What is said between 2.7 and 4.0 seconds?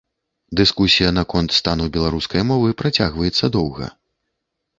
працягваецца доўга.